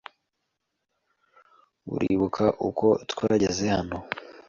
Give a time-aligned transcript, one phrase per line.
[1.93, 3.97] Uribuka uko twageze hano?